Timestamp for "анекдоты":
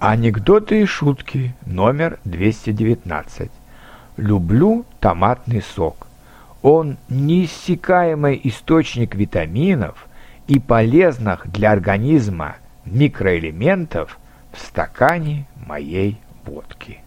0.00-0.80